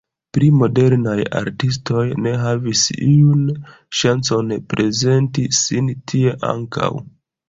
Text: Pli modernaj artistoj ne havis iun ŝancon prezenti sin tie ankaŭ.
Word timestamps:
Pli 0.35 0.47
modernaj 0.59 1.17
artistoj 1.39 2.05
ne 2.27 2.31
havis 2.43 2.81
iun 3.07 3.43
ŝancon 3.99 4.55
prezenti 4.73 5.45
sin 5.59 5.93
tie 6.13 6.33
ankaŭ. 6.53 6.89